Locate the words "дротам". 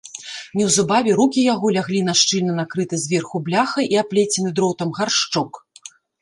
4.61-4.89